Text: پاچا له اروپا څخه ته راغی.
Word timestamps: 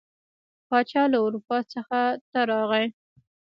پاچا 0.67 1.03
له 1.11 1.17
اروپا 1.25 1.57
څخه 1.73 1.99
ته 2.31 2.39
راغی. 2.49 2.85